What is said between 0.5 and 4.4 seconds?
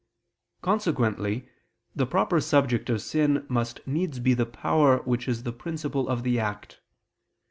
Consequently the proper subject of sin must needs be